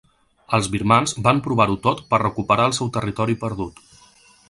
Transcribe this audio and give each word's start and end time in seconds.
Els 0.57 0.69
birmans 0.75 1.13
van 1.27 1.43
provar-ho 1.49 1.77
tot 1.85 2.03
per 2.15 2.23
recuperar 2.25 2.69
el 2.73 2.77
seu 2.81 2.93
territori 2.99 3.41
perdut. 3.47 3.89